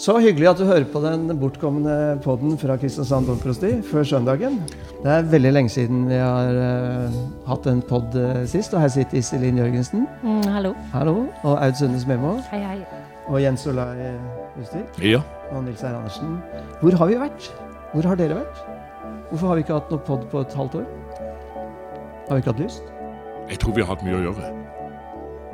[0.00, 4.54] Så hyggelig at du hører på den bortkomne podden fra Kristiansand domprosti før søndagen.
[5.02, 8.88] Det er veldig lenge siden vi har uh, hatt en pod uh, sist, og her
[8.94, 10.06] sitter Iselin Jørgensen.
[10.22, 10.70] Mm, hallo.
[10.94, 11.14] Hallo.
[11.42, 12.38] Og Aud Sunde Smemo.
[12.48, 12.78] Hei, hei.
[13.28, 14.14] Og Jens Olai
[14.54, 15.02] Hustvik.
[15.04, 15.20] Ja.
[15.50, 16.38] Og Nils Eir Andersen.
[16.80, 17.52] Hvor har vi vært?
[17.92, 18.64] Hvor har dere vært?
[19.28, 20.88] Hvorfor har vi ikke hatt noe pod på et halvt år?
[22.30, 22.88] Har vi ikke hatt lyst?
[23.52, 24.48] Jeg tror vi har hatt mye å gjøre.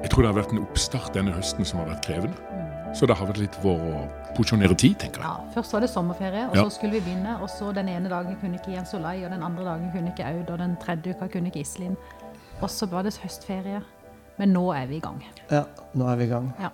[0.04, 2.65] Jeg tror det har vært en oppstart denne høsten som har vært krevende.
[2.94, 4.02] Så det har vært litt vår å
[4.36, 5.26] porsjonere tid, tenker jeg.
[5.28, 6.64] Ja, Først var det sommerferie, og Ja.
[6.64, 7.40] så skulle vi begynne.
[7.42, 10.24] Og så den ene dagen kunne ikke Jens Olai, og den andre dagen kunne ikke
[10.26, 11.96] Aud, og den tredje uka kunne ikke Iselin.
[12.62, 13.82] Og så var det høstferie.
[14.38, 15.22] Men nå er vi i gang.
[15.50, 15.64] Ja,
[15.94, 16.52] nå er vi i gang.
[16.60, 16.68] Ja.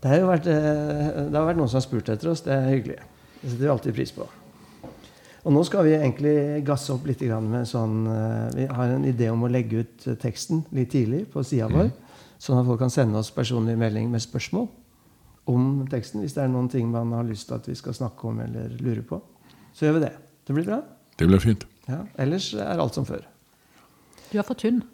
[0.00, 2.40] Det har jo vært, eh, det har vært noen som har spurt etter oss.
[2.40, 2.98] Det er hyggelig.
[3.42, 4.26] Det setter vi alltid pris på.
[5.44, 9.30] Og nå skal vi egentlig gasse opp litt med sånn eh, Vi har en idé
[9.30, 11.90] om å legge ut teksten litt tidlig på sida vår,
[12.38, 14.68] sånn at folk kan sende oss personlig melding med spørsmål
[15.48, 18.28] om teksten hvis det er noen ting man har lyst til at vi skal snakke
[18.28, 19.20] om eller lure på.
[19.76, 20.12] Så gjør vi det.
[20.46, 20.82] Det blir bra.
[21.18, 21.66] Det blir fint.
[21.88, 22.02] Ja.
[22.20, 23.24] Ellers er alt som før.
[24.28, 24.84] Du har fått hund.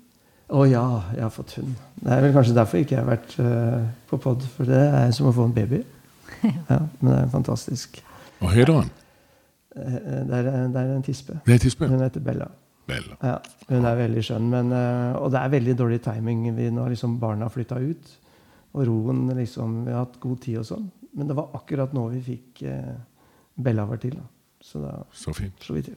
[0.55, 0.85] Å ja,
[1.17, 1.73] jeg har fått hund.
[2.03, 5.15] Det er vel kanskje derfor ikke jeg har vært uh, på pod, for det er
[5.17, 5.83] som å få en baby.
[6.45, 8.03] Ja, men det er fantastisk.
[8.41, 8.91] Hva heter han?
[9.77, 9.95] Eh,
[10.29, 11.39] Det er, det er en tispe.
[11.47, 11.89] Det er tispe.
[11.89, 12.51] Hun heter Bella.
[12.89, 13.17] Bella.
[13.25, 13.39] Ja,
[13.71, 14.51] hun er veldig skjønn.
[14.53, 16.45] Men, uh, og det er veldig dårlig timing.
[16.57, 18.13] Vi, nå har liksom barna flytta ut.
[18.75, 20.89] Og roen liksom Vi har hatt god tid og sånn.
[21.15, 22.95] Men det var akkurat nå vi fikk eh,
[23.57, 24.17] Bella var til.
[24.19, 24.25] Da.
[24.65, 25.55] Så da Så fint.
[25.63, 25.97] slo vi til.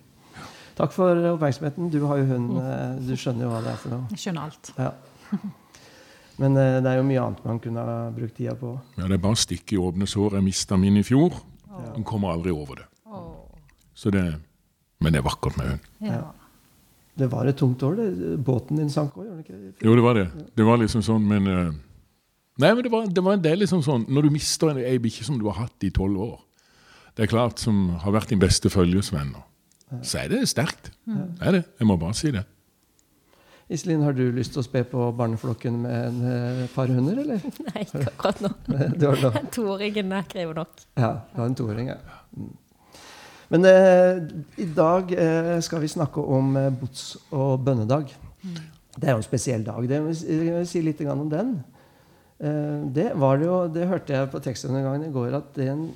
[0.78, 1.90] Takk for oppmerksomheten.
[1.90, 2.58] Du har jo hund.
[2.62, 4.08] eh, Du skjønner jo hva det er for noe.
[4.14, 4.74] Jeg skjønner alt.
[4.78, 4.92] Ja.
[6.38, 8.76] Men eh, det er jo mye annet man kunne ha brukt tida på.
[9.00, 10.36] Ja, det er bare å stikke i åpne sår.
[10.38, 11.34] Jeg mista min i fjor.
[11.96, 12.86] Hun kommer aldri over det.
[13.98, 14.22] Så det
[15.02, 15.80] Men det er vakkert med hund.
[16.02, 16.22] Ja.
[17.18, 17.96] Det var et tungt år.
[17.98, 18.38] det.
[18.46, 19.86] Båten din sank òg, gjorde den ikke?
[19.86, 20.28] Jo, det var det.
[20.56, 21.72] Det var liksom sånn, men eh,
[22.58, 24.98] Nei, men det, var, det, var, en del liksom sånn Når du mister en- ei
[25.02, 26.38] bikkje som du har hatt i tolv år
[27.14, 29.36] Det er klart, som har vært din beste følgesvenn,
[30.06, 30.92] så er det sterkt.
[31.08, 31.62] Det er det.
[31.80, 32.44] Jeg må bare si det.
[33.74, 37.42] Iselin, har du lyst til å spe på barneflokken med en eh, par hunder, eller?
[37.68, 38.52] Nei, ikke akkurat nå.
[38.96, 39.42] Du har noe.
[39.52, 40.86] Toåringen er krever nok.
[40.96, 41.98] Ja, du har en toåring, ja.
[42.38, 42.54] Mm.
[43.52, 44.22] Men eh,
[44.64, 48.14] i dag eh, skal vi snakke om eh, bots- og bønnedag.
[48.98, 49.84] Det er jo en spesiell dag.
[49.90, 51.58] Det, vil si litt om den.
[52.40, 55.88] Eh, det, var det, jo, det hørte jeg på tekstgjennomgangen i går, at den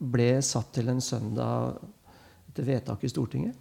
[0.00, 1.80] ble satt til en søndag
[2.50, 3.56] etter vedtak i Stortinget.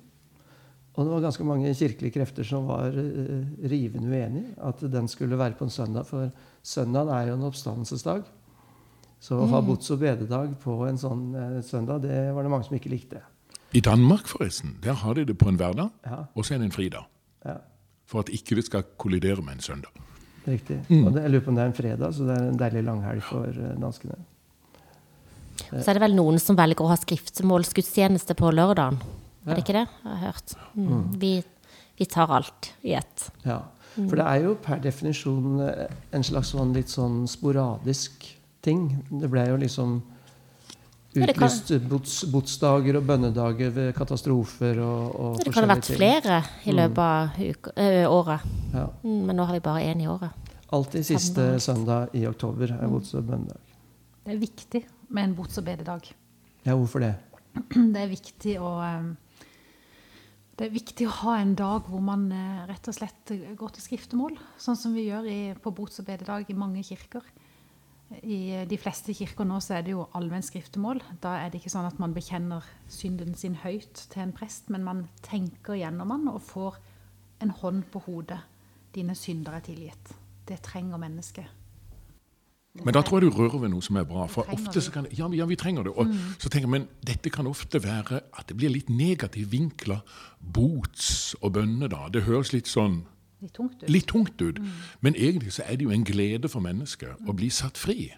[0.95, 5.38] Og det var ganske mange kirkelige krefter som var eh, rivende uenig at den skulle
[5.39, 6.07] være på en søndag.
[6.09, 6.29] For
[6.66, 8.23] søndag er jo en oppstandelsesdag.
[9.19, 12.68] Så å ha bots- og bededag på en sånn eh, søndag, det var det mange
[12.68, 13.23] som ikke likte.
[13.75, 16.69] I Danmark, forresten, der har de det på en hverdag, Ja, og så er det
[16.69, 17.06] en fridag.
[17.45, 17.57] ja
[18.09, 19.91] For at ikke det skal kollidere med en søndag.
[20.49, 20.79] Riktig.
[20.89, 21.05] Mm.
[21.05, 22.83] Og det, jeg lurer på om det er en fredag, så det er en deilig
[22.87, 24.19] langhelg for eh, danskene.
[25.69, 28.99] Så er det vel noen som velger å ha skriftemålsgudstjeneste på lørdagen.
[29.43, 29.51] Ja.
[29.51, 29.85] Er det ikke det?
[30.03, 30.55] Jeg har hørt.
[30.73, 31.03] Mm.
[31.21, 31.33] Vi,
[31.99, 33.27] vi tar alt i ett.
[33.45, 33.61] Ja.
[33.95, 38.25] For det er jo per definisjon eh, en slags sånn litt sånn sporadisk
[38.65, 38.88] ting.
[39.09, 39.99] Det ble jo liksom
[41.15, 45.97] utlyst bots, botsdager og bønnedager ved katastrofer og, og Det kan ha vært ting.
[45.97, 48.45] flere i løpet av uka, ø, året.
[48.75, 48.85] Ja.
[49.03, 50.29] Mm, Men nå har vi bare én i året.
[50.71, 53.57] Alltid siste søndag i oktober er bots- og bønnedag.
[54.25, 56.11] Det er viktig med en bots- og bededag.
[56.65, 57.15] Ja, hvorfor det?
[57.73, 58.75] Det er viktig å
[60.59, 62.25] det er viktig å ha en dag hvor man
[62.67, 66.49] rett og slett går til skriftemål, sånn som vi gjør i, på bots- og bededag
[66.51, 67.23] i mange kirker.
[68.25, 71.01] I de fleste kirker nå så er det jo allmenn skriftemål.
[71.21, 74.85] Da er det ikke sånn at man bekjenner synden sin høyt til en prest, men
[74.85, 76.79] man tenker gjennom den og får
[77.45, 78.41] en hånd på hodet.
[78.95, 80.13] Dine synder er tilgitt.
[80.49, 81.55] Det trenger mennesket.
[82.79, 84.25] Men da tror jeg du rører ved noe som er bra.
[84.31, 85.93] For ofte så kan ja, ja, vi trenger det.
[85.93, 90.01] Og så tenker jeg, Men dette kan ofte være at det blir litt negativ vinkla
[90.39, 92.13] bots- og bønnedag.
[92.13, 93.03] Det høres litt sånn
[93.41, 93.89] Litt tungt ut.
[93.89, 94.57] litt tungt ut.
[95.01, 98.09] Men egentlig så er det jo en glede for mennesket å bli satt fri.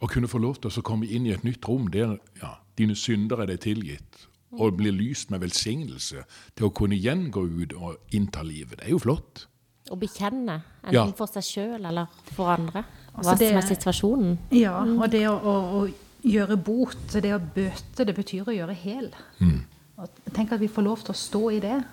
[0.00, 2.96] Å kunne få lov til å komme inn i et nytt rom der ja, dine
[2.96, 6.24] synder er deg tilgitt, og blir lyst med velsignelse
[6.56, 8.78] til å kunne igjen gå ut og innta livet.
[8.80, 9.46] Det er jo flott.
[9.90, 11.06] Å bekjenne, enten Ja.
[11.12, 14.38] for seg sjøl eller for andre, Altså, hva det- som er situasjonen.
[14.52, 15.94] Ja, og det å, å, å
[16.24, 19.10] gjøre bot, det å bøte, det betyr å gjøre hel.
[19.98, 21.84] Og tenk at vi får lov til å stå i det.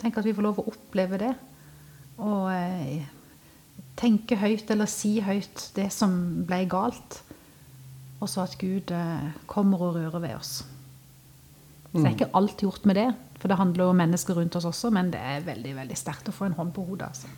[0.00, 1.32] Tenk at vi får lov å oppleve det.
[2.22, 3.04] Og eh,
[3.98, 6.16] tenke høyt eller si høyt det som
[6.48, 7.20] ble galt.
[8.20, 10.58] Og så at Gud eh, kommer og rører ved oss.
[11.92, 13.06] Så det er ikke alt gjort med det,
[13.40, 16.34] for det handler om mennesker rundt oss også, men det er veldig veldig sterkt å
[16.34, 17.08] få en hånd på hodet.
[17.08, 17.30] altså.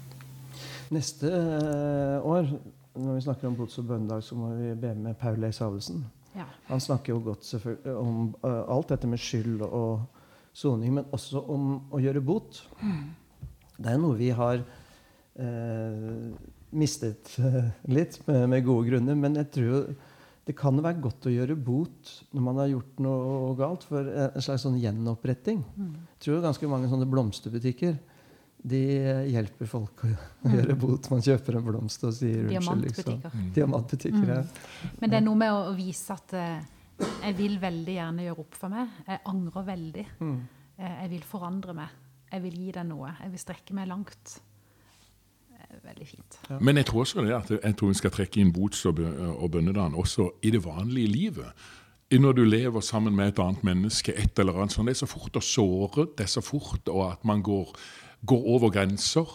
[0.91, 2.49] Neste eh, år
[2.99, 5.53] når vi snakker om bots- og bønnedag, så må vi be med Paul E.
[5.53, 6.05] Salvesen.
[6.35, 6.47] Ja.
[6.67, 7.55] Han snakker jo godt
[7.95, 10.03] om uh, alt dette med skyld og
[10.59, 12.61] soning, men også om å gjøre bot.
[13.79, 14.61] Det er noe vi har
[15.39, 16.29] eh,
[16.75, 19.19] mistet eh, litt, med, med gode grunner.
[19.19, 19.89] Men jeg tror
[20.49, 24.45] det kan være godt å gjøre bot når man har gjort noe galt, for en
[24.45, 25.61] slags sånn gjenoppretting.
[25.77, 27.99] Jeg tror ganske mange sånne blomsterbutikker
[28.69, 28.81] de
[29.31, 31.07] hjelper folk å gjøre bot.
[31.13, 32.89] Man kjøper en blomst og sier unnskyld.
[32.89, 33.21] Liksom.
[33.23, 33.53] Diamantbutikker.
[33.55, 34.41] Diamantbutikker, ja.
[34.99, 36.57] Men det er noe med å, å vise at eh,
[36.99, 38.93] jeg vil veldig gjerne gjøre opp for meg.
[39.07, 40.07] Jeg angrer veldig.
[40.21, 40.39] Mm.
[40.79, 41.97] jeg vil forandre meg.
[42.33, 43.15] Jeg vil gi deg noe.
[43.23, 44.39] Jeg vil strekke meg langt.
[45.57, 46.39] Eh, Veldig fint.
[46.61, 49.01] Men jeg tror også det at jeg tror vi skal trekke inn bots- og,
[49.51, 51.53] bønnedagen også i det vanlige livet.
[52.11, 55.11] Når du lever sammen med et annet menneske, et eller annet sånt, det er så
[55.11, 57.75] fort å såre, det er så fort og at man går,
[58.25, 59.29] går over grenser.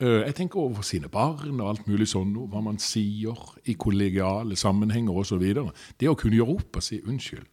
[0.00, 4.56] Eh, Jeg tenker overfor sine barn og alt mulig sånn, hva man sier i kollegiale
[4.56, 5.42] sammenhenger osv.
[5.98, 7.46] Det å kunne gjøre opp og si unnskyld.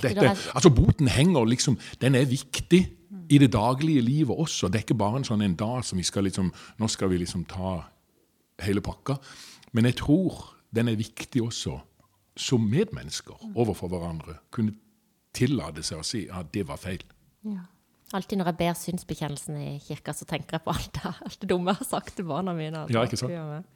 [0.00, 2.80] Dette, altså Boten henger liksom, den er viktig
[3.28, 4.68] i det daglige livet også.
[4.70, 7.18] Det er ikke bare en sånn en dag som vi skal liksom, nå skal vi
[7.18, 7.82] liksom ta
[8.62, 9.18] hele pakka.
[9.72, 11.76] Men jeg tror den er viktig også
[12.36, 14.38] som medmennesker overfor hverandre.
[14.50, 14.72] Kunne
[15.36, 17.02] tillate seg å si at det var feil.
[18.14, 21.48] Alltid når jeg ber synsbekjennelsen i kirka, så tenker jeg på alt det, alt det
[21.50, 22.84] dumme jeg har sagt til barna mine.
[22.84, 22.98] altså.
[22.98, 23.72] Ja, ikke sant?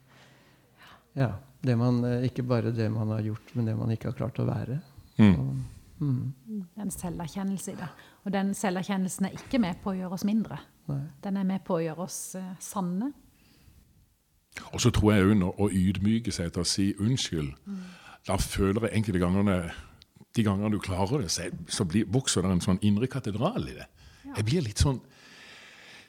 [1.18, 1.32] Ja.
[1.60, 4.38] Det man, eh, ikke bare det man har gjort, men det man ikke har klart
[4.40, 4.78] å være.
[5.20, 5.64] Mm.
[6.00, 7.88] Det er en selverkjennelse i det.
[8.24, 10.56] Og den selverkjennelsen er ikke med på å gjøre oss mindre.
[10.88, 11.02] Nei.
[11.22, 13.10] Den er med på å gjøre oss uh, sanne.
[14.72, 17.52] Og så tror jeg òg å ydmyke seg til å si unnskyld.
[18.26, 19.70] Da føler jeg enkelte ganger
[20.36, 23.76] De gangene du klarer det, så, så blir, vokser det en sånn indre katedral i
[23.76, 23.86] det.
[24.36, 25.00] Jeg blir litt sånn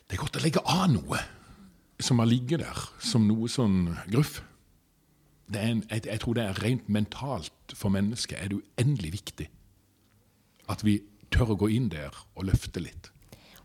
[0.08, 1.22] Det er godt å legge av noe
[2.02, 4.40] som har ligget der, som noe sånn gruff.
[5.46, 9.12] Det er en, jeg, jeg tror det er rent mentalt for mennesket er det uendelig
[9.20, 9.48] viktig
[10.72, 10.98] at vi
[11.32, 13.12] tør å gå inn der og løfte litt.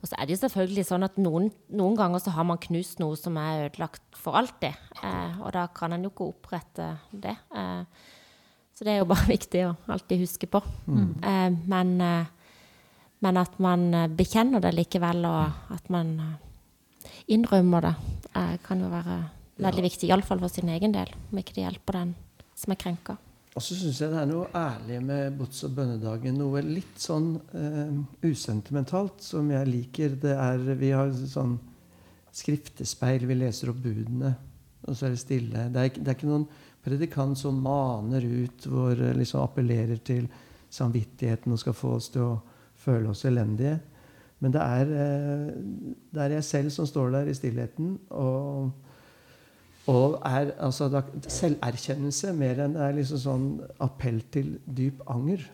[0.02, 3.00] Og så er det jo selvfølgelig sånn at noen, noen ganger så har man knust
[3.02, 4.76] noe som er ødelagt for alltid.
[5.00, 7.34] Eh, og da kan en jo ikke opprette det.
[7.56, 8.12] Eh,
[8.76, 10.60] så det er jo bare viktig å alltid huske på.
[10.92, 12.32] Eh, men, eh,
[13.24, 17.94] men at man eh, bekjenner det likevel, og at man eh, innrømmer det,
[18.34, 19.20] eh, kan jo være
[19.62, 20.10] veldig viktig.
[20.10, 22.12] Iallfall for sin egen del, om ikke det hjelper den
[22.56, 23.16] som er krenka.
[23.56, 26.36] Og så syns jeg det er noe ærlig med bots- og bønnedagen.
[26.36, 30.18] Noe litt sånn uh, usentimentalt som jeg liker.
[30.20, 31.54] Det er, vi har sånn
[32.36, 33.24] skriftespeil.
[33.24, 34.34] Vi leser opp budene,
[34.84, 35.64] og så er det stille.
[35.72, 36.44] Det er, det er ikke noen
[36.84, 40.28] predikant som maner ut, hvor liksom appellerer til
[40.68, 42.36] samvittigheten og skal få oss til å
[42.86, 43.76] føle oss elendige.
[44.40, 45.52] Men det er, eh,
[46.14, 47.98] det er jeg selv som står der i stillheten.
[48.10, 48.72] og
[49.86, 53.44] og er altså selverkjennelse mer enn det er liksom sånn
[53.84, 55.44] appell til dyp anger.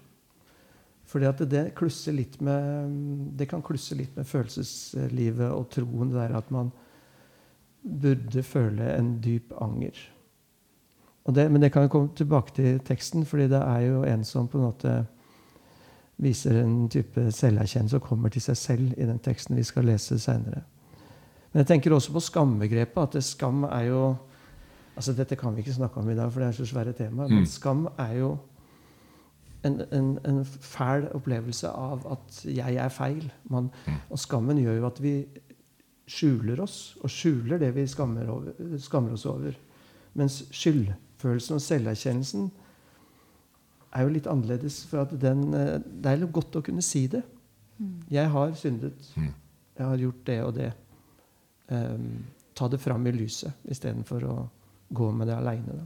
[1.04, 6.14] Fordi at det klusser litt med Det kan klusse litt med følelseslivet og troen.
[6.14, 6.72] Der at man
[7.82, 9.98] burde føle en dyp anger.
[11.28, 14.48] Det, men det kan jeg komme tilbake til teksten, fordi det er jo en som
[14.48, 14.94] på en måte
[16.22, 20.18] viser en type selverkjennelse og kommer til seg selv i den teksten vi skal lese
[20.22, 20.62] seinere.
[21.52, 23.02] Men jeg tenker også på skambegrepet.
[23.02, 24.16] at det skam er jo
[24.96, 27.28] altså Dette kan vi ikke snakke om i dag, for det er så svære tema.
[27.28, 28.36] Men skam er jo
[29.64, 33.32] en, en, en fæl opplevelse av at jeg er feil.
[33.44, 33.70] Man,
[34.10, 35.14] og skammen gjør jo at vi
[36.06, 39.54] skjuler oss, og skjuler det vi skammer, over, skammer oss over.
[40.18, 42.50] Mens skyldfølelsen og selverkjennelsen
[43.92, 44.82] er jo litt annerledes.
[44.88, 47.22] For at den, eh, det er litt godt å kunne si det.
[48.10, 49.08] Jeg har syndet.
[49.16, 50.72] Jeg har gjort det og det.
[51.72, 54.34] Um, ta det fram i lyset istedenfor å
[54.92, 55.78] gå med det aleine.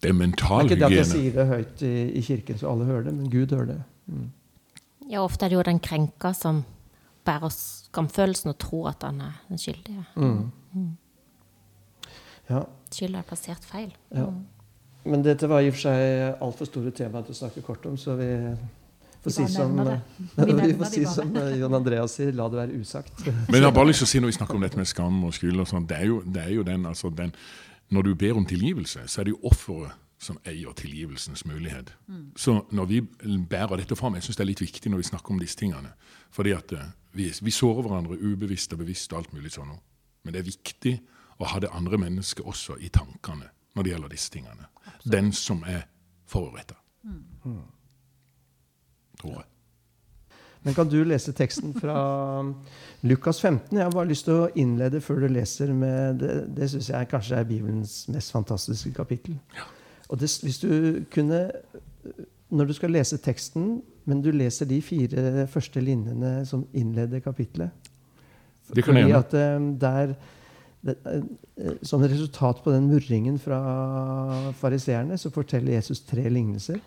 [0.00, 0.68] Det er mentalhygiene.
[0.68, 3.06] Det er ikke det at jeg sier det høyt i, i kirken så alle hører
[3.08, 3.80] det, men Gud hører det.
[4.06, 4.30] Mm.
[5.10, 6.62] Ja, ofte er det jo den krenka som
[7.24, 10.04] bærer skamfølelsen og tror at han er den skyldige.
[12.48, 12.64] Ja.
[12.92, 13.92] Skylda er plassert feil.
[14.14, 14.28] Ja.
[15.04, 17.96] Men dette var i og for seg altfor store temaer til å snakke kort om,
[18.00, 18.28] så vi
[19.24, 19.74] får Vi si som,
[20.36, 23.26] Vi vi får si som eh, John Andreas sier, la det være usagt.
[23.50, 25.20] Men jeg har bare lyst til å si når vi snakker om dette med skam
[25.28, 27.34] og skyld og sånn, det er det er jo den, altså den
[27.92, 31.90] Når du ber om tilgivelse, så er det jo offeret som eier tilgivelsens mulighet.
[32.36, 33.00] Så når vi
[33.50, 35.90] bærer dette fram, jeg syns det er litt viktig når vi snakker om disse tingene.
[36.32, 39.74] Fordi at eh, vi, vi sårer hverandre ubevisst og bevisst og alt mulig sånn.
[40.24, 40.94] Men det er viktig
[41.44, 44.68] å ha det andre mennesket også i tankene når det gjelder disse tingene.
[45.04, 45.82] Den som er
[46.30, 46.76] forurettet.
[49.20, 49.44] Tror jeg.
[50.64, 51.94] Men kan du lese teksten fra
[53.08, 53.76] Lukas 15?
[53.76, 57.08] Jeg har bare lyst til å innlede før du leser med Det, det syns jeg
[57.10, 59.36] kanskje er Bibelens mest fantastiske kapittel.
[59.56, 59.66] Ja.
[60.08, 61.50] Og det, hvis du kunne
[62.54, 67.70] Når du skal lese teksten, men du leser de fire første linjene som innleder kapittelet
[68.74, 69.40] Det kan jeg gjøre.
[69.40, 70.14] eh, der
[70.84, 76.80] det, eh, Som resultat på den murringen fra fariseerne, så forteller Jesus tre lignelser.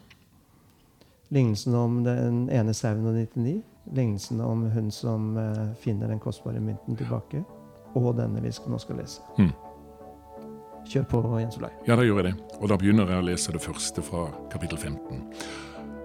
[1.30, 3.64] Lignelsen om den ene sauen og 99.
[3.94, 7.44] Lignelsen om hun som eh, finner den kostbare mynten tilbake.
[7.96, 9.22] Og denne vi nå skal lese.
[9.38, 9.52] Mm.
[10.88, 11.72] Kjør på, Jens Olai.
[11.88, 12.36] Ja, da gjør jeg det.
[12.62, 15.24] Og da begynner jeg å lese det første fra kapittel 15.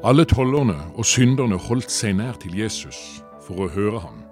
[0.05, 4.25] Alle tollerne og synderne holdt seg nær til Jesus for å høre ham.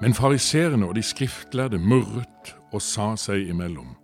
[0.00, 3.96] Men fariseerne og de skriftlærde murret og sa seg imellom.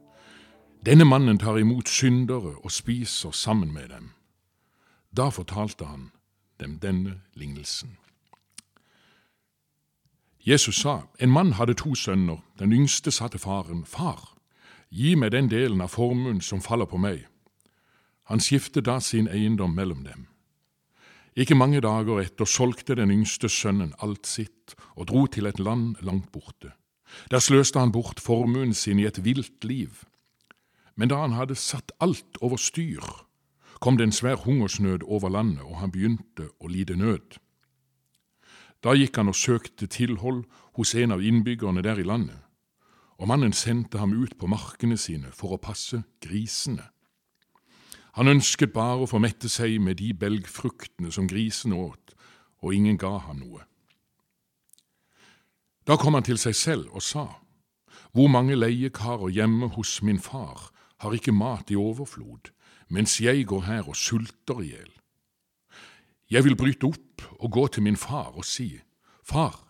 [0.87, 4.11] Denne mannen tar imot syndere og spiser sammen med dem.
[5.17, 6.11] Da fortalte han
[6.61, 7.97] dem denne lignelsen.
[10.47, 12.39] Jesus sa, en mann hadde to sønner.
[12.59, 14.37] Den yngste sa til faren, Far,
[14.91, 17.27] gi meg den delen av formuen som faller på meg.
[18.31, 20.29] Han skiftet da sin eiendom mellom dem.
[21.37, 25.99] Ikke mange dager etter solgte den yngste sønnen alt sitt og dro til et land
[26.01, 26.73] langt borte.
[27.31, 30.05] Der sløste han bort formuen sin i et vilt liv.
[30.97, 33.05] Men da han hadde satt alt over styr,
[33.81, 37.37] kom det en svær hungersnød over landet, og han begynte å lide nød.
[38.85, 40.45] Da gikk han og søkte tilhold
[40.77, 42.39] hos en av innbyggerne der i landet,
[43.17, 46.85] og mannen sendte ham ut på markene sine for å passe grisene.
[48.17, 52.15] Han ønsket bare å få mette seg med de belgfruktene som grisene åt,
[52.65, 53.65] og ingen ga ham noe.
[55.87, 57.27] Da kom han til seg selv og sa,
[58.13, 62.51] Hvor mange leiekarer hjemme hos min far har ikke mat i overflod,
[62.89, 64.93] mens jeg går her og sulter i hjel?
[66.31, 68.81] Jeg vil bryte opp og gå til min far og si,
[69.23, 69.67] Far,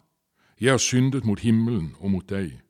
[0.61, 2.61] jeg har syndet mot himmelen og mot deg.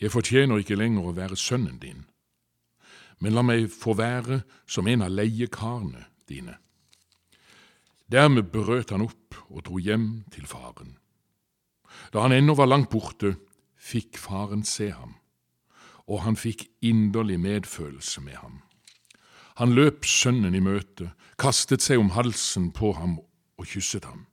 [0.00, 2.04] Jeg fortjener ikke lenger å være sønnen din.
[3.20, 6.58] Men la meg få være som en av leiekarene dine.
[8.10, 10.98] Dermed brøt han opp og dro hjem til faren.
[12.12, 13.36] Da han ennå var langt borte,
[13.76, 15.16] fikk faren se ham,
[16.06, 18.62] og han fikk inderlig medfølelse med ham.
[19.60, 23.18] Han løp sønnen i møte, kastet seg om halsen på ham
[23.58, 24.26] og kysset ham.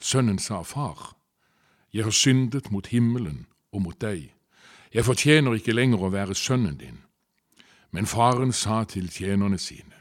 [0.00, 1.16] Sønnen sa, Far,
[1.92, 4.30] jeg har syndet mot himmelen og mot deg.
[4.94, 7.02] Jeg fortjener ikke lenger å være sønnen din.
[7.90, 9.94] Men faren sa til tjenerne sine,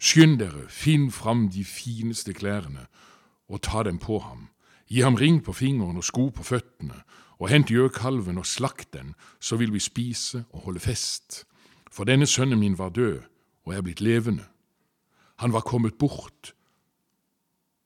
[0.00, 2.86] Skynd dere, finn fram de fineste klærne
[3.50, 4.48] og ta dem på ham.
[4.90, 7.02] Gi ham ring på fingeren og sko på føttene,
[7.38, 11.44] og hent gjøkalven og slakt den, så vil vi spise og holde fest.
[11.90, 13.22] For denne sønnen min var død
[13.64, 14.44] og er blitt levende.
[15.40, 16.54] Han var kommet bort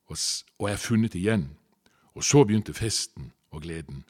[0.07, 1.51] og, er funnet igjen.
[2.15, 4.05] Og så begynte festen og gleden.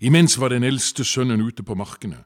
[0.00, 2.24] Imens var den eldste sønnen ute på markene.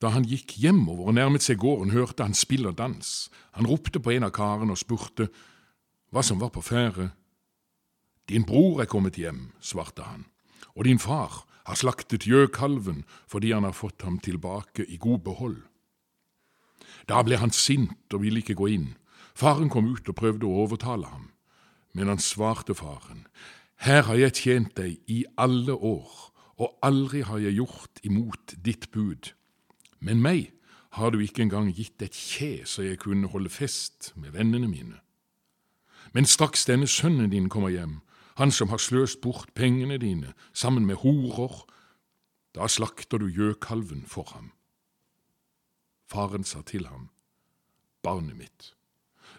[0.00, 3.30] Da han gikk hjemover og nærmet seg gården, hørte han spill og dans.
[3.52, 5.28] Han ropte på en av karene og spurte
[6.10, 7.10] hva som var på ferde.
[8.28, 10.26] Din bror er kommet hjem, svarte han,
[10.74, 15.60] og din far har slaktet gjøkalven fordi han har fått ham tilbake i god behold.
[17.08, 18.88] Da ble han sint og ville ikke gå inn.
[19.34, 21.30] Faren kom ut og prøvde å overtale ham,
[21.94, 23.26] men han svarte faren,
[23.80, 26.08] Her har jeg tjent deg i alle år,
[26.60, 29.32] og aldri har jeg gjort imot ditt bud.
[30.00, 30.52] Men meg
[30.98, 34.98] har du ikke engang gitt et kje så jeg kunne holde fest med vennene mine.
[36.12, 38.02] Men straks denne sønnen din kommer hjem,
[38.40, 41.58] han som har sløst bort pengene dine sammen med horer,
[42.56, 44.54] da slakter du gjøkalven for ham.
[46.08, 47.10] Faren sa til ham,
[48.02, 48.72] Barnet mitt,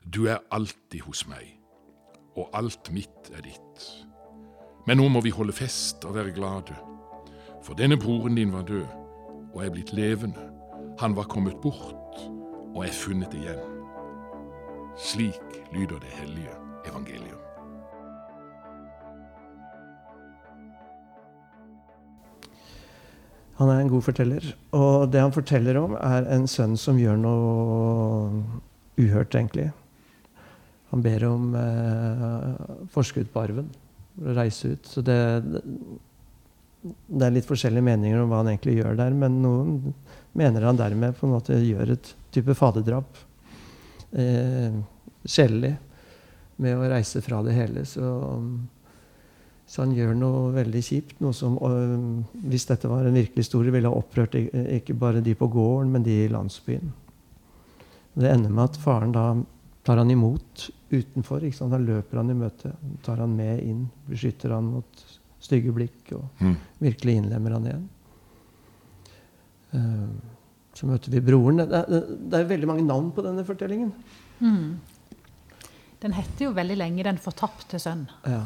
[0.05, 1.57] du er alltid hos meg,
[2.37, 3.87] og alt mitt er ditt.
[4.85, 6.77] Men nå må vi holde fest og være glade,
[7.65, 8.85] for denne broren din var død
[9.49, 10.45] og er blitt levende.
[11.01, 12.21] Han var kommet bort
[12.69, 13.65] og er funnet igjen.
[14.93, 16.53] Slik lyder det hellige
[16.85, 17.40] evangelium.
[23.61, 24.45] Han er en god forteller.
[24.73, 28.41] Og det han forteller om, er en sønn som gjør noe
[28.97, 29.67] uhørt, egentlig.
[30.89, 32.47] Han ber om eh,
[32.91, 33.69] forskudd på arven
[34.15, 34.89] for å reise ut.
[34.89, 35.19] Så det,
[36.81, 39.93] det er litt forskjellige meninger om hva han egentlig gjør der, men noen
[40.37, 43.21] mener han dermed på en måte gjør et type faderdrap.
[44.11, 44.81] Eh,
[45.23, 45.75] sjelelig.
[46.61, 47.85] Med å reise fra det hele.
[47.89, 48.09] Så
[49.71, 51.19] så han gjør noe veldig kjipt.
[51.23, 55.35] Noe som, øh, hvis dette var en virkelig historie, ville ha opprørt ikke bare de
[55.39, 56.91] på gården, men de i landsbyen.
[58.19, 59.23] Det ender med at faren da
[59.87, 61.45] tar han imot utenfor.
[61.47, 61.71] Ikke sant?
[61.71, 62.73] Han løper han i møte,
[63.05, 65.05] tar han med inn, beskytter han mot
[65.41, 66.55] stygge blikk og Mm.
[66.81, 67.89] virkelig innlemmer han igjen.
[69.73, 70.07] Eh,
[70.75, 71.57] så møter vi broren.
[71.63, 73.93] Det er, det er veldig mange navn på denne fortellingen.
[74.41, 74.79] Mm.
[76.01, 78.07] Den heter jo veldig lenge 'Den fortapte sønn'.
[78.25, 78.43] Ja.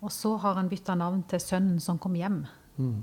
[0.00, 2.46] Og så har han bytta navn til 'Sønnen som kom hjem'.
[2.76, 3.02] Mm.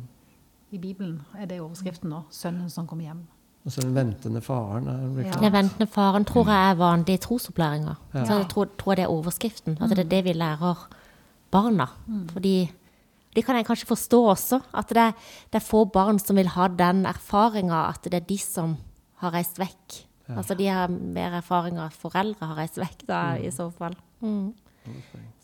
[0.72, 2.24] I Bibelen er det overskriften nå.
[2.30, 3.26] 'Sønnen som kom hjem'.
[3.66, 4.88] Og så den ventende faren.
[4.88, 5.32] Er Ja.
[5.32, 7.96] Den ventende faren tror jeg er vanlig i trosopplæringa.
[8.14, 8.26] Ja.
[8.26, 9.78] Så jeg tror, tror det er overskriften.
[9.82, 10.88] At det er det vi lærer
[11.52, 11.88] barna.
[12.30, 12.72] Fordi
[13.36, 14.60] det kan jeg kanskje forstå også.
[14.74, 15.12] At det er,
[15.54, 18.78] det er få barn som vil ha den erfaringa at det er de som
[19.16, 20.08] har reist vekk.
[20.30, 23.96] Altså de har mer erfaringer at foreldre har reist vekk, da, i så fall.
[24.22, 24.54] Mm.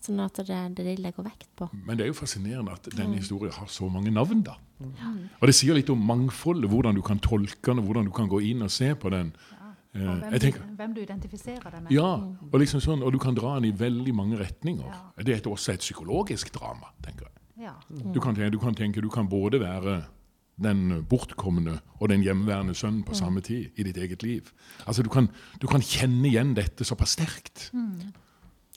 [0.09, 1.67] Sånn at det er det de legger vekt på.
[1.85, 4.57] Men det er jo fascinerende at denne historien har så mange navn, da.
[4.81, 8.29] Og det sier litt om mangfoldet, hvordan du kan tolke den, og hvordan du kan
[8.31, 9.33] gå inn og se på den.
[9.53, 9.69] Ja.
[9.89, 11.91] Og hvem, jeg tenker, du, hvem du identifiserer deg med.
[11.93, 12.09] ja,
[12.45, 14.99] og liksom sånn, og du kan dra den i veldig mange retninger.
[15.25, 17.65] Det er også et psykologisk drama, tenker jeg.
[17.65, 17.73] Ja.
[17.89, 19.99] Du kan, tenke, du kan tenke du kan både være
[20.59, 24.49] den bortkomne og den hjemmeværende sønnen på samme tid i ditt eget liv.
[24.85, 25.29] Altså Du kan,
[25.61, 27.69] du kan kjenne igjen dette såpass sterkt.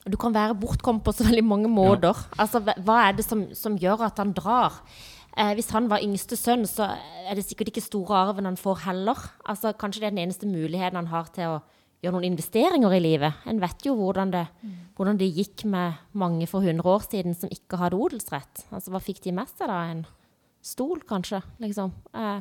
[0.09, 2.17] Du kan være bortkommet på så veldig mange måter.
[2.43, 4.81] Altså, hva- er det som, som gjør at han drar?
[5.37, 6.89] Eh, hvis han var yngste sønn, så
[7.29, 9.17] er det sikkert ikke store arven han får heller.
[9.49, 11.63] Altså, kanskje det er den eneste muligheten han har til å
[12.03, 13.33] gjøre noen investeringer i livet.
[13.47, 14.47] En vet jo hvordan det,
[14.99, 18.67] hvordan det gikk med mange for 100 år siden som ikke hadde odelsrett.
[18.75, 19.79] Altså, hva fikk de med seg da?
[19.95, 20.03] En
[20.63, 21.41] stol, kanskje?
[21.63, 21.95] Liksom.
[22.19, 22.41] Eh,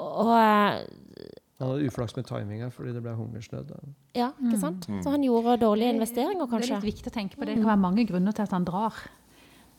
[0.00, 0.80] og eh,
[1.60, 3.68] Han hadde uflaks med timinga fordi det ble hungersnød.
[4.14, 4.86] ja, ikke sant?
[5.04, 6.66] Så han gjorde dårlige investeringer, kanskje?
[6.66, 7.44] Det er litt viktig å tenke på.
[7.46, 8.94] Det Det kan være mange grunner til at han drar.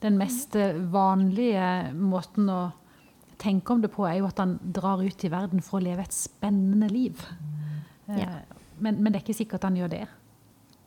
[0.01, 2.72] Den mest eh, vanlige måten å
[3.38, 6.01] tenke om det på, er jo at han drar ut i verden for å leve
[6.01, 7.20] et spennende liv.
[8.08, 8.39] Eh, Ja.
[8.79, 10.08] Men, men det er ikke sikkert han gjør det.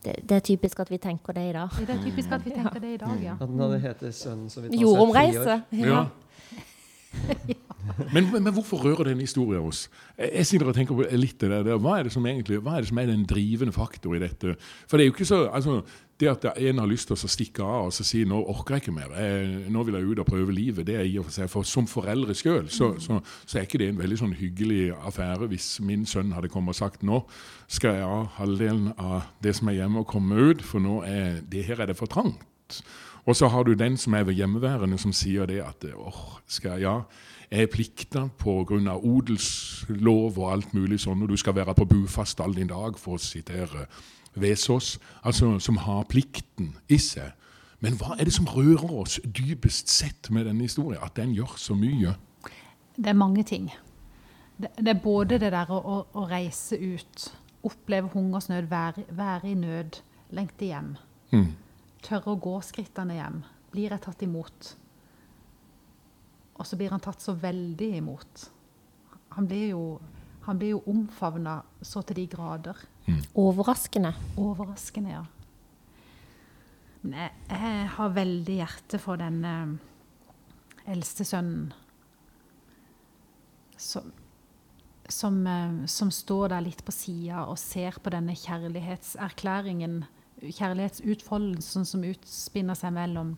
[0.03, 1.69] Det, det er typisk at vi tenker det i dag.
[1.69, 3.33] Det er typisk at vi tenker det i dag, ja.
[3.33, 5.63] At den hadde hett 'Sønnen som vil ta seg et Jordomreise.
[5.71, 5.85] Ja.
[5.87, 7.55] Ja.
[8.13, 9.87] Men, men, hvorfor rører den historien oss?
[10.17, 11.79] Jeg, sitter og tenker på litt det der.
[11.81, 14.55] Hva er det som egentlig, hva er det som er den drivende faktor i dette?
[14.87, 15.81] For det er jo ikke så, altså,
[16.19, 18.95] det at en har lyst til å stikke av og si nå orker jeg ikke
[18.95, 21.51] mer, jeg, nå vil jeg ut og prøve livet, det er i og for seg,
[21.51, 25.47] for som foreldre selv, så, så, så er ikke det en veldig sånn hyggelig affære
[25.53, 27.21] hvis min sønn hadde kommet og sagt nå
[27.71, 31.39] skal jeg ha halvdelen av det som er hjemme og komme ut, for nå er
[31.47, 32.43] det her er det for trangt.
[33.29, 36.79] Og så har du den som er ved hjemmeværende, som sier det at åh, skal
[36.79, 36.97] jeg, ja,
[37.51, 38.95] er plikta pga.
[38.95, 43.17] odelslov og alt mulig sånn, og du skal være på bufast all din dag, for
[43.17, 43.87] å sitere
[44.35, 47.33] Vesaas, altså som har plikten i seg.
[47.79, 51.01] Men hva er det som rører oss dypest sett med denne historien?
[51.01, 52.15] At den gjør så mye?
[52.95, 53.69] Det er mange ting.
[54.59, 57.29] Det, det er både det der å, å, å reise ut,
[57.63, 60.01] oppleve hungersnød, være, være i nød,
[60.35, 60.97] lengte hjem.
[61.31, 61.53] Mm.
[62.03, 63.41] Tørre å gå skrittene hjem.
[63.71, 64.73] Blir jeg tatt imot?
[66.59, 68.45] Og så blir han tatt så veldig imot.
[69.37, 69.83] Han blir jo,
[70.45, 72.79] han blir jo omfavna så til de grader.
[73.39, 74.13] Overraskende.
[74.37, 75.25] Overraskende, ja.
[77.01, 79.77] Men jeg, jeg har veldig hjerte for den eh,
[80.91, 81.69] eldste sønnen
[83.79, 84.11] som,
[85.07, 90.01] som, eh, som står der litt på sida og ser på denne kjærlighetserklæringen,
[90.43, 93.37] kjærlighetsutfoldelsen som utspinner seg mellom,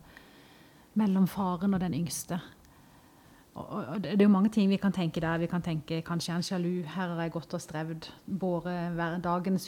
[0.98, 2.40] mellom faren og den yngste.
[3.52, 5.38] Og, det er jo mange ting vi kan tenke der.
[5.38, 6.82] Vi kan tenke kanskje han sjalu.
[6.88, 9.66] Her har jeg gått og strevd, båret hverdagens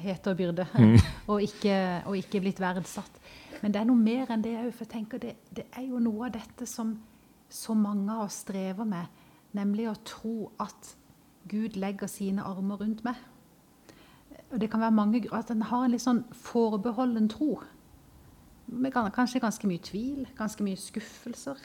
[0.00, 0.66] hete og byrde,
[1.30, 3.20] og, ikke, og ikke blitt verdsatt.
[3.62, 4.70] Men det er noe mer enn det òg.
[4.72, 6.96] For jeg tenker det, det er jo noe av dette som
[7.52, 9.20] så mange av oss strever med,
[9.52, 10.94] nemlig å tro at
[11.50, 13.20] Gud legger sine armer rundt meg.
[14.52, 17.60] Og det kan være mange, At en har en litt sånn forbeholden tro.
[18.66, 21.60] Med kanskje ganske mye tvil, ganske mye skuffelser.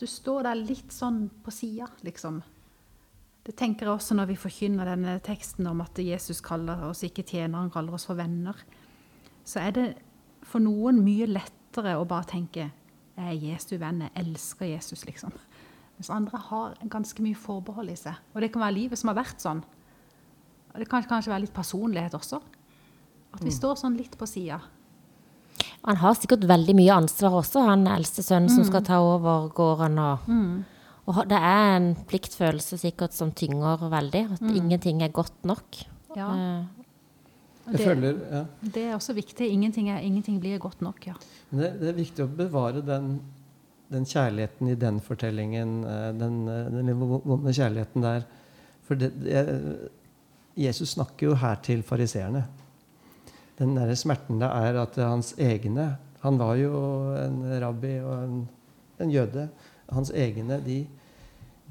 [0.00, 2.40] Du står der litt sånn på sida, liksom.
[3.44, 7.24] Det tenker jeg også når vi forkynner denne teksten om at Jesus kaller oss ikke
[7.24, 8.56] tjenere, han kaller oss for venner.
[9.44, 9.86] Så er det
[10.46, 12.70] for noen mye lettere å bare tenke
[13.20, 15.34] jeg er Jesu venn, jeg elsker Jesus, liksom.
[15.98, 18.16] Mens andre har ganske mye forbehold i seg.
[18.32, 19.60] Og det kan være livet som har vært sånn.
[20.70, 22.40] Og det kan kanskje være litt personlighet også.
[23.36, 24.62] At vi står sånn litt på sida.
[25.86, 29.96] Han har sikkert veldig mye ansvar også, han eldste sønnen som skal ta over gården.
[30.02, 30.26] Og,
[31.08, 34.26] og det er en pliktfølelse sikkert som tynger veldig.
[34.36, 35.80] At ingenting er godt nok.
[36.16, 36.28] Ja,
[37.70, 38.44] Eh, Jeg det, føler, ja.
[38.74, 39.46] det er også viktig.
[39.52, 41.12] Ingenting, er, ingenting blir godt nok, ja.
[41.50, 43.20] Men det, det er viktig å bevare den,
[43.92, 48.24] den kjærligheten i den fortellingen, eh, den, eh, den vonde kjærligheten der.
[48.88, 49.44] For det, det,
[50.58, 52.42] Jesus snakker jo her til fariseerne.
[53.60, 56.80] Den der smerten det er at hans egne Han var jo
[57.16, 58.40] en rabbi og en,
[59.00, 59.48] en jøde.
[59.88, 60.82] Hans egne, de,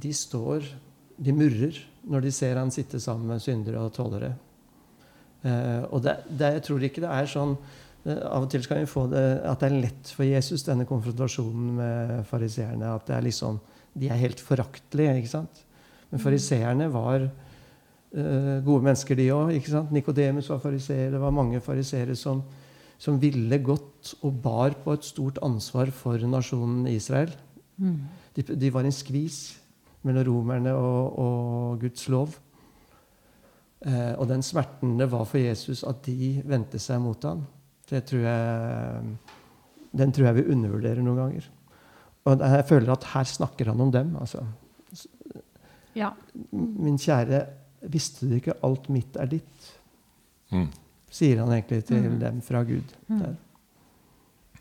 [0.01, 0.65] de står
[1.17, 1.77] De murrer
[2.09, 4.31] når de ser han sitte sammen med syndere og tollere.
[5.43, 7.51] Eh, og det, det, jeg tror ikke det er sånn
[8.07, 10.87] eh, Av og til skal vi få det at det er lett for Jesus, denne
[10.89, 12.95] konfrontasjonen med fariseerne.
[12.95, 13.59] At det er liksom,
[13.93, 15.19] de er helt foraktelige.
[15.19, 15.61] ikke sant?
[16.09, 17.48] Men fariseerne var uh,
[18.09, 19.51] gode mennesker, de òg.
[19.93, 21.11] Nikodemus var fariseer.
[21.13, 22.41] Det var mange fariseere som,
[22.97, 27.35] som, ville godt og bar på et stort ansvar for nasjonen Israel.
[27.77, 27.99] Mm.
[28.35, 29.59] De, de, var en skvis
[30.07, 32.33] mellom romerne og, og Guds lov.
[33.85, 37.45] Eh, og den smerten det var for Jesus at de vendte seg mot ham,
[37.89, 39.03] det tror jeg,
[40.01, 41.45] den tror jeg vi undervurderer noen ganger.
[42.27, 44.11] Og jeg føler at her snakker han om dem.
[44.19, 44.43] altså.
[45.95, 46.11] Ja.
[46.51, 47.39] Min kjære,
[47.81, 49.69] visste du ikke alt mitt er ditt?
[50.51, 50.69] Mm.
[51.09, 52.17] Sier han egentlig til mm.
[52.21, 52.95] dem fra Gud.
[53.07, 53.37] Mm.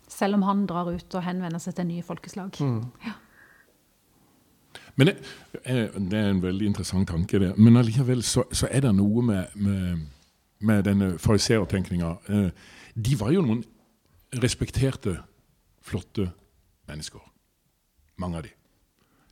[0.08, 2.54] Selv om han drar ut og henvender seg til nye folkeslag.
[2.60, 2.84] Mm.
[3.06, 3.16] Ja.
[4.98, 5.16] Men det,
[5.62, 7.52] det, er en veldig interessant tanke, det.
[7.58, 10.06] Men allikevel så, så er det noe med, med,
[10.58, 12.14] med denne fariseertenkninga.
[12.28, 12.48] Eh,
[12.98, 13.62] de var jo noen
[14.42, 15.14] respekterte,
[15.86, 16.26] flotte
[16.90, 17.22] mennesker.
[18.18, 18.50] Mange av de.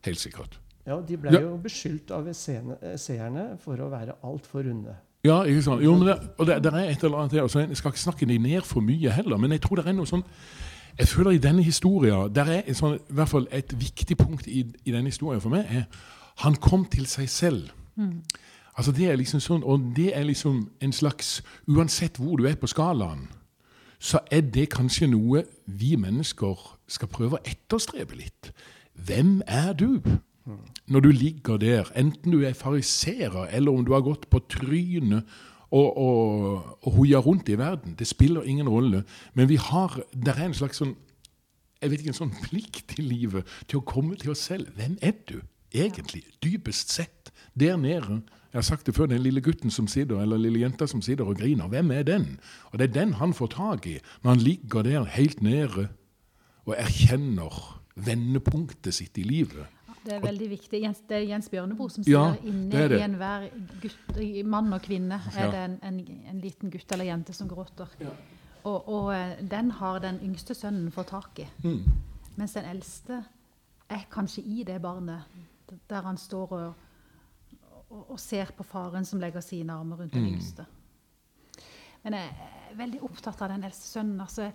[0.06, 0.60] Helt sikkert.
[0.86, 1.40] Ja, De ble ja.
[1.42, 4.94] jo beskyldt av seerne for å være altfor runde.
[5.26, 5.82] Ja, ikke sant?
[5.82, 8.00] Jo, men det, og det, det er et eller annet der, altså, Jeg skal ikke
[8.00, 10.24] snakke dem ned for mye heller, men jeg tror det er noe sånn
[10.96, 14.64] jeg føler i denne historien der er sånn, i hvert fall Et viktig punkt i,
[14.84, 15.88] i denne historien for meg er
[16.44, 17.70] han kom til seg selv.
[17.96, 18.20] Mm.
[18.76, 22.56] Altså det er liksom sånn, Og det er liksom en slags Uansett hvor du er
[22.60, 23.28] på skalaen,
[23.98, 28.52] så er det kanskje noe vi mennesker skal prøve å etterstrebe litt.
[28.92, 30.02] Hvem er du?
[30.86, 35.26] Når du ligger der, enten du er fariserer, eller om du har gått på trynet
[35.70, 37.96] og, og, og hoia rundt i verden.
[37.98, 39.02] Det spiller ingen rolle.
[39.34, 40.94] Men vi har, det er en slags sånn
[41.82, 44.70] jeg vet ikke, en sånn plikt i livet til å komme til oss selv.
[44.78, 45.36] Hvem er du
[45.76, 47.30] egentlig, dypest sett?
[47.56, 48.22] Der nede.
[48.52, 51.28] Jeg har sagt det før, den lille gutten som sitter, eller lille jenta som sitter
[51.28, 51.68] og griner.
[51.72, 52.26] Hvem er den?
[52.72, 55.88] Og det er den han får tak i når han ligger der helt nede
[56.66, 57.60] og erkjenner
[57.96, 59.68] vendepunktet sitt i livet.
[60.06, 60.80] Det er veldig viktig.
[61.08, 63.48] Det er Jens Bjørneboe som sier ja, inne i enhver
[64.46, 67.90] mann og kvinne er det en, en, en, liten gutt eller jente som gråter.
[68.00, 68.12] Ja.
[68.66, 71.46] Og, og, eh, den har den yngste sønnen fått tak i.
[71.64, 71.82] Mm.
[72.36, 73.20] Mens den eldste
[73.90, 75.26] er kanskje i det barnet,
[75.90, 76.88] der han står og,
[77.88, 80.32] og, og ser på faren som legger sine armer rundt den mm.
[80.34, 80.66] yngste.
[82.02, 84.20] Men jeg er veldig opptatt av den eldste sønnen.
[84.20, 84.50] altså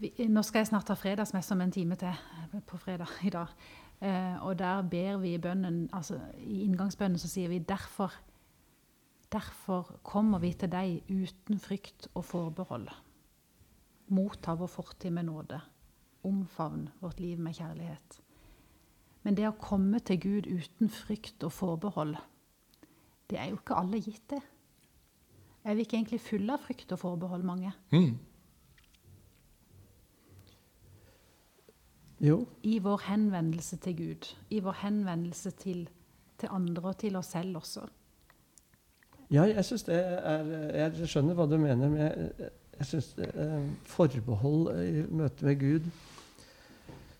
[0.00, 3.52] vi, nå skal jeg snart ha fredagsmesse om en time til på fredag i dag.
[4.00, 8.16] Eh, og der ber vi i bønnen, altså i inngangsbønnen så sier vi derfor
[9.30, 12.88] Derfor kommer vi til deg uten frykt og forbehold.
[14.10, 15.60] Motta vår fortid med nåde.
[16.26, 18.16] Omfavn vårt liv med kjærlighet.
[19.22, 22.16] Men det å komme til Gud uten frykt og forbehold,
[23.30, 24.42] det er jo ikke alle gitt, det.
[25.62, 27.70] Er vi ikke egentlig fulle av frykt og forbehold, mange?
[27.94, 28.16] Mm.
[32.20, 32.44] Jo.
[32.62, 34.28] I vår henvendelse til Gud.
[34.50, 35.88] I vår henvendelse til,
[36.38, 37.86] til andre og til oss selv også.
[39.30, 43.60] Ja, jeg syns det er Jeg skjønner hva du mener, men jeg, jeg syns eh,
[43.86, 45.92] forbehold i møte med Gud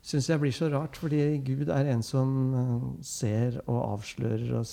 [0.03, 4.67] syns jeg blir så rart, fordi Gud er en som eh, ser og avslører og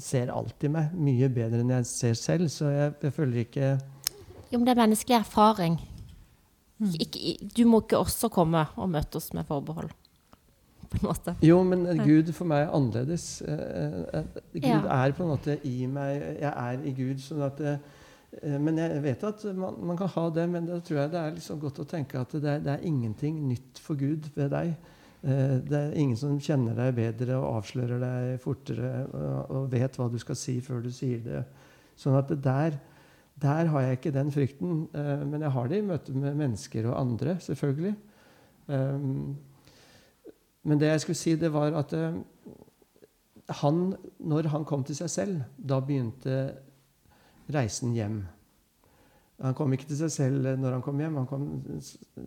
[0.00, 2.48] ser alltid meg mye bedre enn jeg ser selv.
[2.52, 3.74] Så jeg, jeg føler ikke
[4.52, 5.80] Jo, men det er menneskelig erfaring.
[6.78, 6.94] Mm.
[7.00, 9.92] Ikke, du må ikke også komme og møte oss med forbehold.
[10.90, 11.34] På en måte.
[11.42, 13.26] Jo, men Gud for meg er annerledes.
[13.46, 14.80] Eh, eh, Gud ja.
[15.04, 16.22] er på en måte i meg.
[16.40, 17.22] Jeg er i Gud.
[17.22, 17.76] sånn at det,
[18.58, 21.36] men jeg vet at man, man, kan ha det, men da tror jeg det er
[21.36, 24.74] liksom godt å tenke at det er, det er, ingenting nytt for Gud ved deg.
[25.24, 30.10] Det er ingen som kjenner deg bedre og avslører deg fortere og, og vet hva
[30.12, 31.44] du skal si før du sier det.
[31.96, 32.76] Sånn at det der
[33.42, 34.84] der har jeg ikke den frykten.
[34.94, 37.94] Eh, men jeg har det i møte med mennesker og andre, selvfølgelig.
[38.66, 39.36] Um,
[40.64, 42.14] men det jeg skulle si, det var at uh,
[43.60, 43.82] han,
[44.18, 46.54] når han kom til seg selv, da begynte
[47.52, 48.22] reisen hjem.
[49.42, 51.46] Han kom ikke til seg selv når han kom hjem, han kom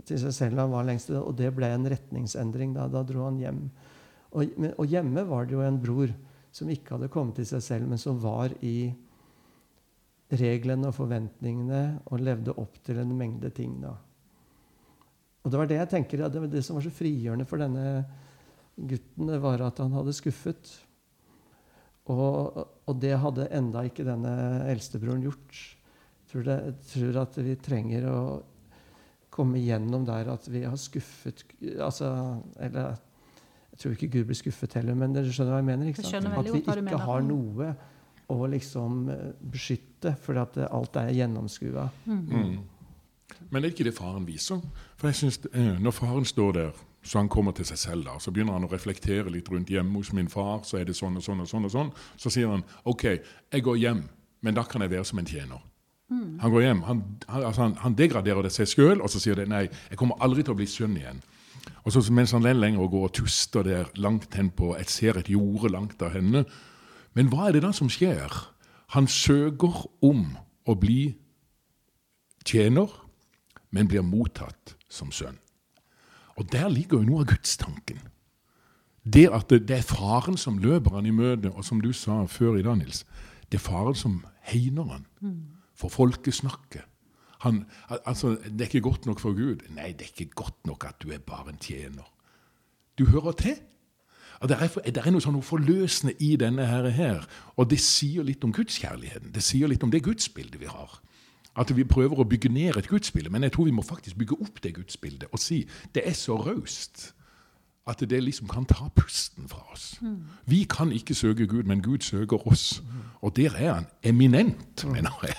[0.06, 2.76] til seg selv da han var lengst og det ble en retningsendring.
[2.76, 3.64] Da, da dro han hjem.
[4.36, 6.12] Og, og, hjemme var det jo en bror
[6.54, 8.92] som ikke hadde kommet til seg selv, men som var i
[10.28, 13.80] reglene og forventningene og levde opp til en mengde ting.
[13.82, 13.94] da.
[15.44, 18.04] Og Det var det jeg tenker, det var det som var så frigjørende for denne
[18.76, 20.74] gutten, det var at han hadde skuffet.
[22.12, 24.34] Og, og det hadde enda ikke denne
[24.68, 25.64] eldstebroren gjort.
[26.32, 28.20] tror, det, jeg tror at vi trenger å
[29.32, 31.44] komme gjennom der at vi har skuffet
[31.84, 32.08] altså,
[32.60, 32.96] Eller
[33.72, 35.92] jeg tror ikke Gud blir skuffet heller, men dere skjønner hva jeg mener?
[35.92, 36.26] ikke sant?
[36.26, 37.76] At vi ikke har noe
[38.34, 41.88] å liksom eh, beskytte, fordi at eh, alt er gjennomskua.
[42.06, 42.58] Mm.
[43.50, 44.60] Men er det ikke det faren viser?
[44.98, 48.18] For jeg synes, eh, Når faren står der, så han kommer til seg selv, da,
[48.20, 50.66] så begynner han å reflektere litt rundt hjemme hos min far.
[50.68, 51.66] Så er det sånn og sånn og sånn.
[51.66, 51.92] og sånn.
[52.18, 53.06] Så sier han OK,
[53.54, 54.04] jeg går hjem,
[54.42, 55.64] men da kan jeg være som en tjener.
[56.10, 59.36] Han går hjem, han, han, altså han, han degraderer det seg sjøl, og så sier
[59.36, 61.20] det nei, jeg kommer aldri til å bli sønn igjen.
[61.84, 64.90] Og så Mens han len lenger og går og tuster der langt hen på Jeg
[64.92, 66.46] ser et jorde langt av henne.
[67.18, 68.30] Men hva er det da som skjer?
[68.94, 70.28] Han søker om
[70.70, 71.16] å bli
[72.48, 72.92] tjener,
[73.74, 75.40] men blir mottatt som sønn.
[76.38, 78.00] Og der ligger jo noe av gudstanken.
[79.08, 82.22] Det at det, det er faren som løper han i møte, og som du sa
[82.30, 83.02] før i dag, Nils,
[83.50, 85.08] det er faren som hegner han
[85.78, 86.86] for folkesnakket.
[87.46, 89.66] Han, altså, det er ikke godt nok for Gud.
[89.74, 92.06] Nei, det er ikke godt nok at du er bare en tjener.
[92.98, 93.58] Du hører til.
[94.44, 97.26] Det, er, det er noe sånn forløsende i denne her, her,
[97.58, 99.34] og det sier litt om gudskjærligheten.
[99.34, 101.00] Det sier litt om det gudsbildet vi har.
[101.58, 104.38] At vi prøver å bygge ned et gudsbilde, men jeg tror vi må faktisk bygge
[104.46, 105.64] opp det gudsbildet og si
[105.96, 107.12] det er så raust
[107.88, 109.96] at det liksom kan ta pusten fra oss.
[110.46, 112.84] Vi kan ikke søke Gud, men Gud søker oss.
[113.22, 115.36] Og der er han eminent, mener jeg.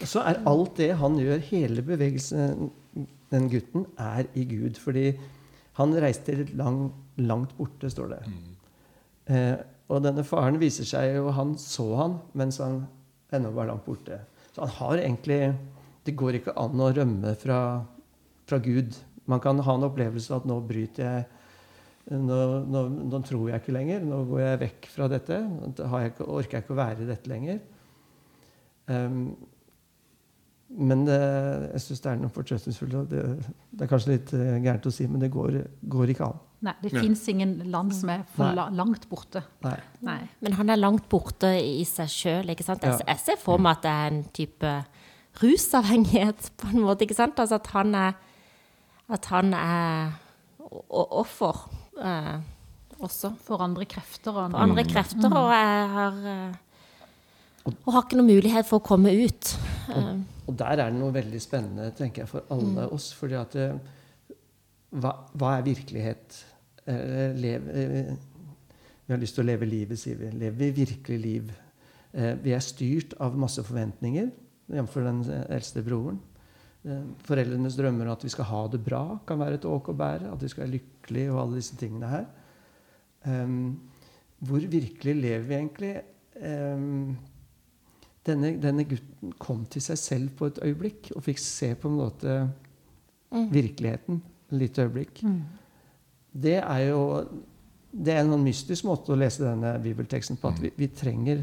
[0.00, 2.70] Og så er alt det han gjør, hele bevegelsen,
[3.30, 4.74] den gutten, er i Gud.
[4.74, 5.12] Fordi
[5.76, 6.86] han reiste lang,
[7.20, 8.20] langt borte, står det.
[9.32, 9.56] Eh,
[9.92, 12.84] og denne faren viser seg jo Han så han mens han
[13.34, 14.20] ennå var langt borte.
[14.54, 15.40] Så han har egentlig
[16.06, 17.82] Det går ikke an å rømme fra,
[18.46, 18.94] fra Gud.
[19.26, 21.24] Man kan ha en opplevelse av at nå bryter jeg
[22.14, 22.36] nå,
[22.70, 24.04] nå, nå tror jeg ikke lenger.
[24.06, 25.40] Nå går jeg vekk fra dette.
[25.74, 27.58] Da har jeg ikke, orker jeg ikke å være i dette lenger.
[28.86, 29.34] Um,
[30.68, 31.16] men det,
[31.76, 32.96] jeg syns det er noe fortrøstningsfullt.
[33.10, 33.22] Det,
[33.70, 35.60] det er kanskje litt eh, gærent å si, men det går,
[35.92, 36.40] går ikke an.
[36.66, 38.54] Nei, det fins ingen land som er for Nei.
[38.56, 39.42] la, langt borte.
[39.62, 39.76] Nei.
[40.08, 40.18] Nei.
[40.42, 42.50] Men han er langt borte i seg sjøl.
[42.50, 42.96] Jeg, Ja.
[43.12, 44.72] jeg ser for meg at det er en type
[45.42, 47.04] rusavhengighet, på en måte.
[47.06, 47.38] ikke sant?
[47.38, 48.14] Altså at han er,
[49.12, 50.14] at han er
[50.90, 51.66] offer
[52.02, 52.36] eh,
[52.96, 54.32] også For andre krefter.
[54.32, 55.28] Og for andre krefter.
[55.30, 56.54] Og jeg har eh,
[57.84, 59.52] Og har ikke noen mulighet for å komme ut.
[59.92, 60.16] Eh,
[60.46, 63.10] Og der er det noe veldig spennende tenker jeg, for alle oss.
[63.16, 63.76] fordi at eh,
[64.96, 66.38] hva, hva er virkelighet?
[66.86, 68.12] Eh, leve, eh,
[69.06, 70.30] vi har lyst til å leve livet, sier vi.
[70.34, 71.52] Lever vi virkelig liv?
[72.14, 74.30] Eh, vi er styrt av masse forventninger,
[74.72, 74.96] jf.
[75.04, 76.22] den eldste broren.
[76.86, 79.98] Eh, foreldrenes drømmer om at vi skal ha det bra, kan være et åk å
[79.98, 80.30] bære.
[80.32, 82.26] At vi skal være lykkelige og alle disse tingene her.
[83.26, 83.80] Um,
[84.38, 85.94] hvor virkelig lever vi egentlig?
[86.38, 87.16] Um,
[88.26, 92.00] denne, denne gutten kom til seg selv på et øyeblikk og fikk se på en
[92.00, 92.38] måte
[93.52, 95.22] virkeligheten et lite øyeblikk.
[96.36, 97.02] Det er jo
[97.96, 100.50] det er en sånn mystisk måte å lese denne bibelteksten på.
[100.52, 101.42] At vi, vi, trenger,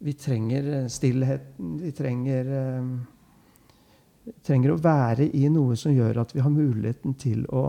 [0.00, 1.74] vi trenger eh, stillheten.
[1.82, 7.44] Vi trenger, eh, trenger å være i noe som gjør at vi har muligheten til
[7.52, 7.64] å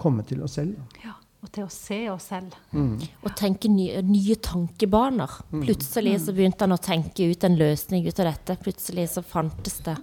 [0.00, 0.80] komme til oss selv.
[1.04, 2.54] Ja, og til å se oss selv.
[3.22, 5.30] og tenke nye, nye tankebaner.
[5.52, 8.56] Plutselig så begynte han å tenke ut en løsning ut av dette.
[8.64, 9.96] Plutselig så fantes det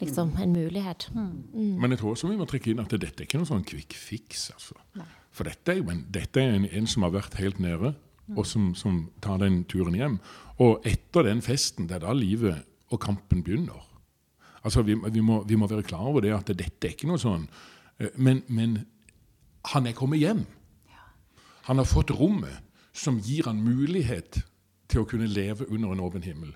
[0.00, 1.08] liksom en mulighet.
[1.14, 3.96] Men jeg tror også vi må trekke inn at dette er ikke noen sånn quick
[3.96, 4.50] fix.
[4.52, 4.76] altså.
[5.34, 7.94] For dette er jo en, dette er en, en som har vært helt nede,
[8.36, 10.18] og som, som tar den turen hjem.
[10.62, 13.82] Og etter den festen, det er da livet og kampen begynner.
[14.64, 17.20] Altså, Vi, vi, må, vi må være klar over det at dette er ikke noe
[17.20, 17.42] sånn
[18.00, 18.78] eh, Men, men
[19.72, 20.44] han er kommet hjem.
[21.68, 22.60] Han har fått rommet
[22.92, 24.42] som gir han mulighet
[24.92, 26.52] til å kunne leve under en åpen himmel.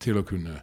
[0.00, 0.60] Til å kunne,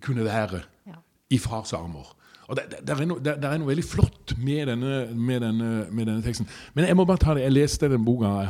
[0.00, 1.00] kunne være Ja.
[1.30, 2.06] i fars armer.
[2.48, 5.68] Og det, det, det, er det, det er noe veldig flott med denne, med, denne,
[5.90, 6.46] med denne teksten.
[6.74, 7.42] Men jeg må bare ta det.
[7.46, 8.46] Jeg leste den boka av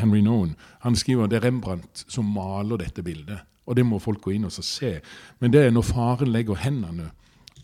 [0.00, 0.56] Henry Nowen.
[0.82, 3.44] Han skriver det er Rembrandt som maler dette bildet.
[3.66, 4.96] Og det må folk gå inn og se.
[5.38, 7.12] Men det er når faren legger hendene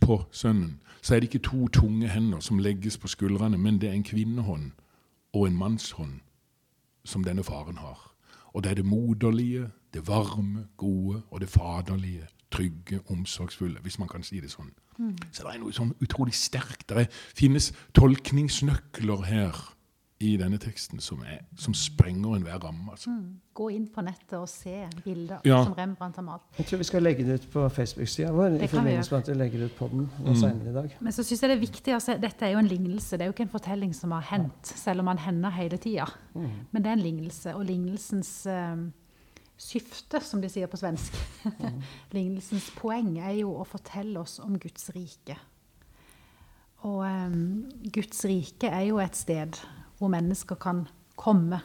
[0.02, 3.88] på sønnen, så er det ikke to tunge hender som legges på skuldrene, men det
[3.88, 4.70] er en kvinnehånd
[5.32, 6.20] og en mannshånd
[7.04, 8.14] som denne faren har.
[8.54, 14.08] Og det er det moderlige, det varme, gode og det faderlige, trygge, omsorgsfulle, hvis man
[14.08, 14.70] kan si det sånn.
[15.32, 16.88] Så det er noe sånn utrolig sterkt.
[16.88, 19.71] Det finnes tolkningsnøkler her
[20.22, 22.92] i denne teksten som, er, som sprenger enhver ramme.
[22.94, 23.10] Altså.
[23.58, 25.58] Gå inn på nettet og se bilder Ja.
[25.66, 26.42] som Rembrandt har malt.
[26.58, 28.56] Jeg tror vi skal legge det ut på Facebook-sida vår.
[28.56, 30.68] Det i forbindelse med at vi legger ut podden Mm.
[30.68, 30.96] i dag.
[31.00, 33.10] Men så synes jeg det er viktig å se, dette er jo en lignelse.
[33.18, 36.06] Det er jo ikke en fortelling som har hendt, selv om han hender hele tida.
[36.34, 38.76] Men det er en lignelse, og lignelsens eh,
[39.58, 41.12] syfte, som de sier på svensk.
[42.16, 45.36] Lignelsens poeng er jo å fortelle oss om Guds rike.
[46.82, 49.54] Og um, Guds rike er jo et sted
[50.02, 50.86] hvor mennesker kan
[51.18, 51.60] komme,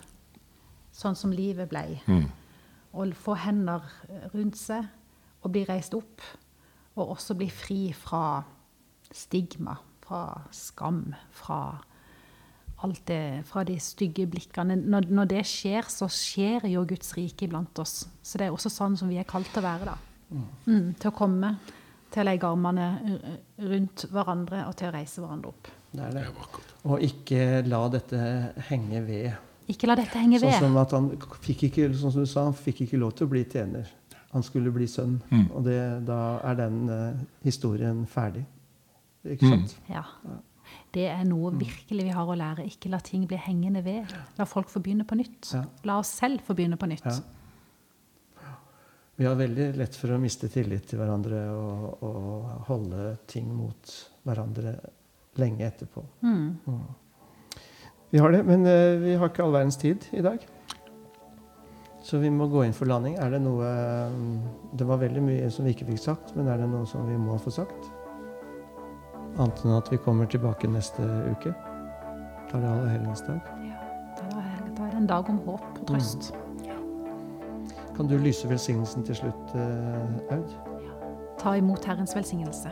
[0.94, 1.98] sånn som livet ble.
[2.98, 3.86] Og få hender
[4.34, 4.86] rundt seg
[5.42, 6.22] og bli reist opp.
[6.98, 8.44] Og også bli fri fra
[9.14, 10.22] stigma, fra
[10.54, 11.60] skam, fra
[12.86, 14.78] alt det, fra de stygge blikkene.
[14.86, 18.04] Når, når det skjer, så skjer jo Guds rike iblant oss.
[18.22, 19.98] Så det er også sånn som vi er kalt til å være, da.
[20.68, 21.56] Mm, til å komme,
[22.14, 23.18] til å legge armene
[23.64, 25.74] rundt hverandre og til å reise hverandre opp.
[25.92, 26.24] Det er det.
[26.24, 26.66] Det er.
[26.88, 28.20] Og ikke la dette
[28.70, 29.30] henge ved.
[29.68, 31.10] Ikke la dette henge Sånn som at han
[31.44, 33.90] fikk ikke, sånn som du sa, han fikk ikke lov til å bli tjener.
[34.32, 35.18] Han skulle bli sønn.
[35.56, 38.46] Og det, da er den uh, historien ferdig.
[39.28, 39.76] Ikke sant?
[39.92, 40.06] Ja.
[40.96, 42.68] Det er noe virkelig vi har å lære.
[42.68, 44.14] Ikke la ting bli hengende ved.
[44.40, 45.52] La folk få begynne på nytt.
[45.56, 45.64] Ja.
[45.88, 47.08] La oss selv få begynne på nytt.
[47.08, 48.54] Ja.
[49.18, 53.94] Vi har veldig lett for å miste tillit til hverandre og, og holde ting mot
[54.28, 54.76] hverandre
[55.42, 56.04] lenge etterpå.
[56.22, 56.58] Mm.
[58.12, 60.44] Vi har det, men uh, vi har ikke all verdens tid i dag.
[62.08, 63.18] Så vi må gå inn for landing.
[63.20, 63.68] Er det noe
[64.14, 64.36] mm,
[64.80, 67.18] Det var veldig mye som vi ikke fikk sagt, men er det noe som vi
[67.20, 67.90] må få sagt?
[69.38, 71.52] Annet enn at vi kommer tilbake neste uke.
[72.48, 73.52] Da er det allehelgensdag.
[73.68, 73.82] Ja.
[74.24, 76.32] Da er det en dag om håp og trøst.
[77.98, 80.56] Kan du lyse velsignelsen til slutt, eh, Aud?
[81.40, 82.72] Ta imot Herrens velsignelse.